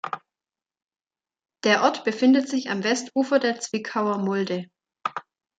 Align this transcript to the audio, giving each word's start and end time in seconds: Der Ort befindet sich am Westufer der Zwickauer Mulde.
Der 1.63 1.83
Ort 1.83 2.05
befindet 2.05 2.49
sich 2.49 2.71
am 2.71 2.83
Westufer 2.83 3.37
der 3.37 3.59
Zwickauer 3.59 4.17
Mulde. 4.17 4.65